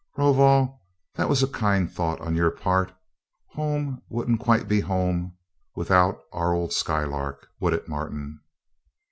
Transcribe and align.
"Rovol, 0.17 0.81
that 1.13 1.29
was 1.29 1.43
a 1.43 1.47
kind 1.47 1.87
thought 1.87 2.19
on 2.21 2.33
your 2.33 2.49
part. 2.49 2.91
Home 3.49 4.01
wouldn't 4.09 4.39
quite 4.39 4.67
be 4.67 4.79
home 4.79 5.37
without 5.75 6.21
our 6.33 6.53
old 6.55 6.73
Skylark, 6.73 7.47
would 7.59 7.73
it, 7.75 7.87
Martin?" 7.87 8.39